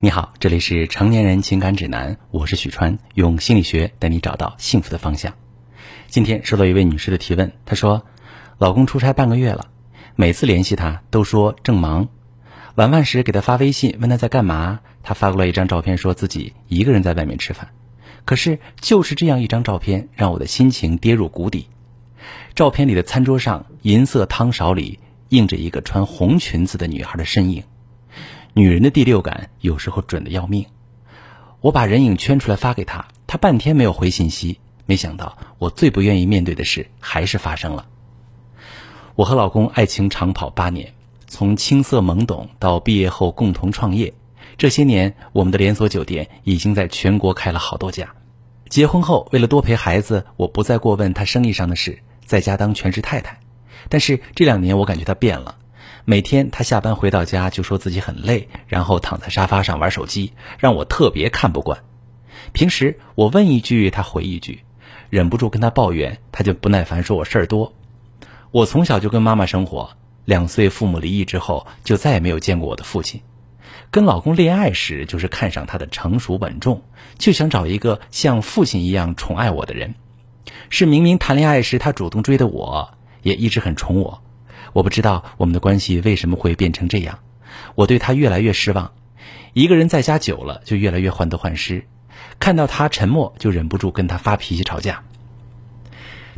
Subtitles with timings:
[0.00, 5.32] 你好，这里是成年人情感指南，我是许川，用心理学带你找到幸福的方向。
[6.08, 8.04] 今天收到一位女士的提问，她说，
[8.58, 9.68] 老公出差半个月了，
[10.14, 12.08] 每次联系他都说正忙，
[12.74, 17.70] 晚饭时给他发微信问他在干嘛，他发过来一张照片，说自己一个人在外面吃饭。
[18.26, 21.68] 可是就是这样一张照片，让我的心情跌入谷底。
[22.54, 24.98] 照片里的餐桌上，银色汤勺里
[25.30, 27.62] 映着一个穿红裙子的女孩的身影。
[28.56, 30.66] 女人的第六感有时候准的要命。
[31.60, 34.60] 我把人影圈出来发给他，他半天没有回信息。
[34.86, 37.86] 没想到我最不愿意面对的事还是发生了。
[39.16, 40.94] 我和老公爱情长跑八年，
[41.26, 44.14] 从青涩懵懂到毕业后共同创业，
[44.56, 48.14] 这些年我们的连锁酒店已经在全国开了好多家。
[48.68, 53.40] 结婚后，为了多陪孩子，我不再过问他生意上的事，在家当全职太太。
[53.88, 55.56] 但是这两年我感觉他变了。
[56.06, 61.78] 每天他下班回到家就说自己很累，然后躺在沙发上玩手机，让我特别看不惯。
[62.52, 64.60] 平时我问一句他回一句，
[65.08, 67.72] 忍不住跟他抱怨，他就不耐烦说我事儿多。
[68.50, 73.22] 我从小就跟妈妈生活，两岁父母离异之后就再也没有见过我的父亲。
[73.90, 76.82] 跟老公恋爱时就是看上他的成熟稳重，
[77.16, 79.94] 就想找一个像父亲一样宠爱我的人。
[80.68, 84.20] 是明明谈恋爱时他主动追的我，也一直很宠我。
[84.74, 87.20] 我不知道我们的关系为什么会变成这样，
[87.76, 88.92] 我对他越来越失望。
[89.52, 91.86] 一个人在家久了，就越来越患得患失。
[92.40, 95.04] 看到他沉默，就忍不住跟他发脾气吵架。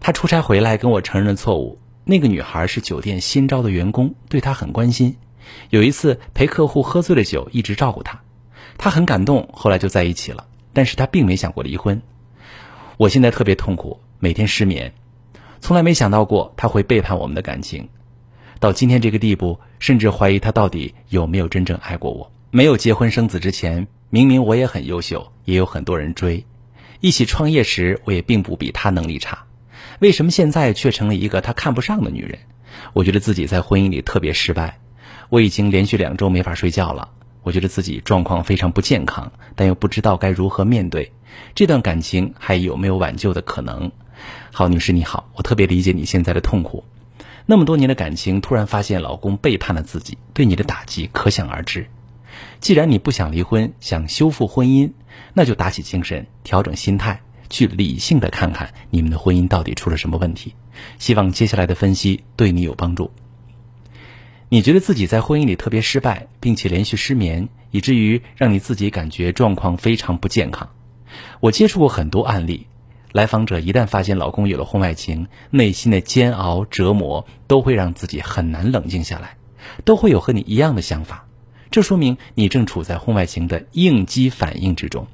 [0.00, 1.78] 他出差回来跟我承认了错误。
[2.04, 5.16] 那个女孩是酒店新招的员工，对他很关心。
[5.70, 8.20] 有一次陪客户喝醉了酒，一直照顾他，
[8.76, 10.46] 他很感动，后来就在一起了。
[10.72, 12.02] 但是他并没想过离婚。
[12.96, 14.92] 我现在特别痛苦，每天失眠，
[15.60, 17.88] 从来没想到过他会背叛我们的感情。
[18.64, 22.32] 到今天这个地步，甚至怀疑他到底有没有真正爱过我。
[22.50, 26.42] 没有结婚生子之前，明明我也很优秀，也有很多人追。
[27.00, 29.44] 一起创业时，我也并不比他能力差。
[29.98, 32.38] 为什么现在却成了一个他看不上的女人？
[32.94, 34.78] 我觉得自己在婚姻里特别失败。
[35.28, 37.10] 我已经连续两周没法睡觉了。
[37.42, 41.12] 我觉得自己状况非常不健康，但又不知道该如何面对
[41.54, 43.92] 这段感情，还有没有挽救的可能？
[44.50, 46.82] 好，女士你好，我特别理解你现在的痛苦。
[47.46, 51.86] 那么多年的感情，突然发现老公背叛了自己，对你的打击可想而知。
[52.58, 54.92] 既然你不想离婚，想修复婚姻，
[55.34, 60.54] 那就打起精神，调整心态，去理性的看看你们的婚姻到底出了什么问题。
[60.98, 63.10] 希望接下来的分析对你有帮助。
[64.48, 70.70] 你觉得自己在婚姻里特别失败，并且连续失眠，以至于让你自己感觉状况非常不健康。
[71.40, 72.66] 我接触过很多案例。
[73.14, 79.36] 来访者一旦发现老公有了婚外情，内心的煎熬折磨都会让自己很难冷静下来，
[79.84, 81.24] 都会有和你一样的想法。
[81.70, 85.06] 这说明你正处在婚外情的应激反应之中。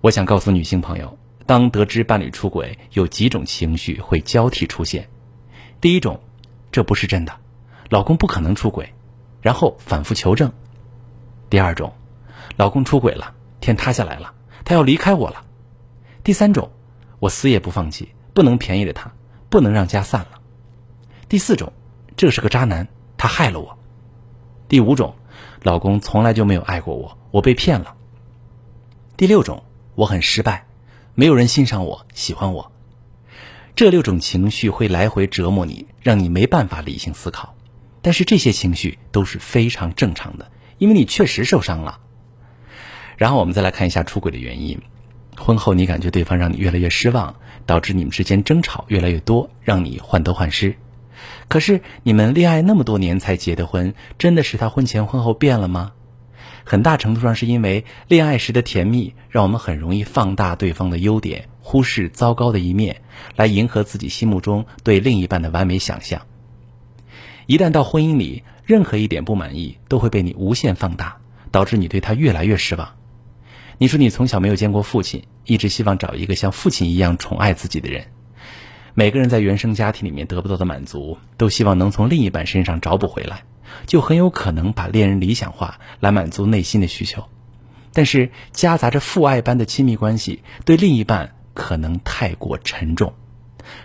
[0.00, 5.08] 我想告诉女性朋友，当得知伴侣出轨，有几种情绪会交替出现。
[5.80, 6.18] 第一种，
[6.72, 7.34] 这不是真的，
[7.88, 8.92] 老公不可能出轨，
[9.40, 10.50] 然后反复求证。
[11.48, 11.92] 第二种，
[12.56, 14.34] 老公出轨了，天塌下来了，
[14.64, 15.43] 他要离开我了。
[16.24, 16.70] 第三种，
[17.18, 19.12] 我死也不放弃，不能便宜了他，
[19.50, 20.40] 不能让家散了。
[21.28, 21.70] 第四种，
[22.16, 23.78] 这是个渣男，他害了我。
[24.66, 25.14] 第五种，
[25.62, 27.94] 老公从来就没有爱过我，我被骗了。
[29.18, 29.64] 第六种，
[29.94, 30.66] 我很失败，
[31.14, 32.72] 没有人欣赏我，喜欢我。
[33.76, 37.54] 这六种情绪会来回折磨你，让你没办法理性思考。
[38.00, 42.00] 但是这些情绪都是非常正常的，因为你确实受伤了。
[43.18, 44.80] 然后我们再来看一下出轨的原因。
[45.36, 47.34] 婚后你感觉对方让你越来越失望，
[47.66, 50.74] 导致你们之间争吵越来越多，让你患得患失。
[51.48, 55.92] 可是你们恋爱那么多年才结的婚，真的是他婚前婚后变了吗？
[56.64, 63.02] 很大程度上是因为恋爱时的甜蜜，让我们很容易放大对方的优点，忽视糟糕的一面，
[63.36, 66.22] 来迎合自己心目中对另一半的完美想象。
[67.46, 71.18] 一旦到婚姻里，任何一点不满意都会被你无限放大，
[71.50, 72.96] 导致你对他越来越失望。
[73.78, 78.06] 你说你从小没有见过父亲，一直希望找一个像父亲一样宠爱自己的人。
[78.94, 83.42] 每个人在原生家庭里面得不到的满足，都希望能从另一半身上找补回来，
[83.86, 87.24] 就很有可能把恋人理想化来满足内心的需求。
[87.92, 93.12] 但是夹杂着父爱般的亲密关系，对另一半可能太过沉重。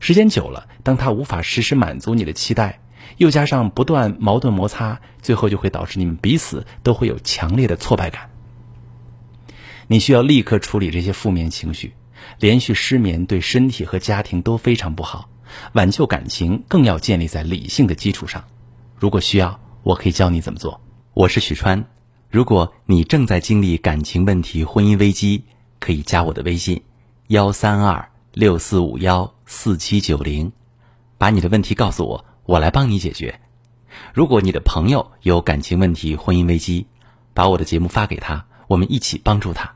[0.00, 2.80] 时间久了，当他无法实时满足你的期待，
[3.18, 8.28] 又加上不断矛盾摩擦，最后就会导致你们彼此都会有强烈的挫败感。
[9.88, 11.94] 你需要立刻处理这些负面情绪，
[12.40, 15.28] 连续失眠对身体和家庭都非常不好。
[15.74, 18.44] 挽救感情更要建立在理性的基础上。
[18.98, 20.80] 如果需要，我可以教你怎么做。
[21.14, 21.84] 我是许川。
[22.28, 25.44] 如果你正在经历感情问题、婚姻危机，
[25.78, 26.82] 可以加我的微信：
[27.28, 30.50] 幺三二六四五幺四七九零，
[31.16, 33.40] 把你的问题告诉我，我来帮你解决。
[34.12, 36.88] 如果你的朋友有感情问题、婚姻危机，
[37.32, 39.75] 把我的节目发给他，我们一起帮助他。